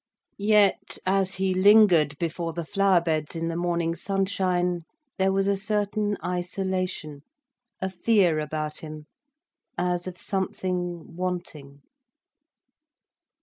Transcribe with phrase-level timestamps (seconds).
[0.39, 4.81] Yet as he lingered before the flower beds in the morning sunshine,
[5.19, 7.21] there was a certain isolation,
[7.79, 9.05] a fear about him,
[9.77, 11.83] as of something wanting.